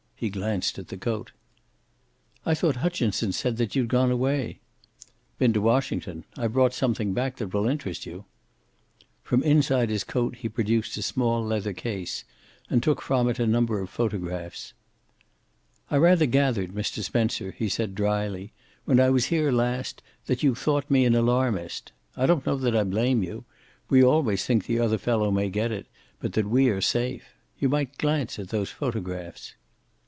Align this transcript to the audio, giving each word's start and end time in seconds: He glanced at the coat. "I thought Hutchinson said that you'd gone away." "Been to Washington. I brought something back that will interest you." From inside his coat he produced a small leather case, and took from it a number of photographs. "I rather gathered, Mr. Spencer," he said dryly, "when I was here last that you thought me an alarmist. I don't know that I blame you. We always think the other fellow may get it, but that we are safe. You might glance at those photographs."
He 0.21 0.29
glanced 0.29 0.77
at 0.77 0.89
the 0.89 0.99
coat. 0.99 1.31
"I 2.45 2.53
thought 2.53 2.75
Hutchinson 2.75 3.31
said 3.31 3.57
that 3.57 3.75
you'd 3.75 3.87
gone 3.87 4.11
away." 4.11 4.59
"Been 5.39 5.51
to 5.53 5.61
Washington. 5.61 6.25
I 6.37 6.45
brought 6.45 6.75
something 6.75 7.13
back 7.15 7.37
that 7.37 7.51
will 7.55 7.67
interest 7.67 8.05
you." 8.05 8.25
From 9.23 9.41
inside 9.41 9.89
his 9.89 10.03
coat 10.03 10.35
he 10.35 10.47
produced 10.47 10.95
a 10.95 11.01
small 11.01 11.43
leather 11.43 11.73
case, 11.73 12.23
and 12.69 12.83
took 12.83 13.01
from 13.01 13.27
it 13.29 13.39
a 13.39 13.47
number 13.47 13.79
of 13.81 13.89
photographs. 13.89 14.73
"I 15.89 15.97
rather 15.97 16.27
gathered, 16.27 16.69
Mr. 16.71 17.01
Spencer," 17.01 17.49
he 17.49 17.67
said 17.67 17.95
dryly, 17.95 18.53
"when 18.85 18.99
I 18.99 19.09
was 19.09 19.25
here 19.33 19.51
last 19.51 20.03
that 20.27 20.43
you 20.43 20.53
thought 20.53 20.91
me 20.91 21.03
an 21.05 21.15
alarmist. 21.15 21.93
I 22.15 22.27
don't 22.27 22.45
know 22.45 22.57
that 22.57 22.75
I 22.75 22.83
blame 22.83 23.23
you. 23.23 23.45
We 23.89 24.03
always 24.03 24.45
think 24.45 24.67
the 24.67 24.77
other 24.81 24.99
fellow 24.99 25.31
may 25.31 25.49
get 25.49 25.71
it, 25.71 25.87
but 26.19 26.33
that 26.33 26.47
we 26.47 26.69
are 26.69 26.79
safe. 26.79 27.33
You 27.57 27.69
might 27.69 27.97
glance 27.97 28.37
at 28.37 28.49
those 28.49 28.69
photographs." 28.69 29.55